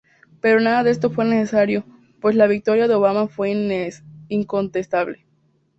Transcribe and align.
Pero 0.39 0.59
nada 0.59 0.81
de 0.83 0.89
esto 0.89 1.11
fue 1.11 1.25
necesario, 1.25 1.85
pues 2.21 2.35
la 2.35 2.47
victoria 2.47 2.87
de 2.87 2.95
Obama 2.95 3.27
fue 3.27 3.51
incontestable. 4.29 5.27